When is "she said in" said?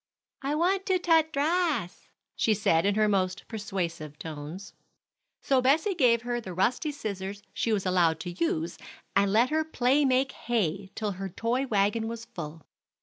2.35-2.95